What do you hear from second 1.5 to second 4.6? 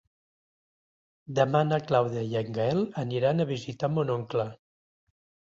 na Clàudia i en Gaël aniran a visitar mon oncle.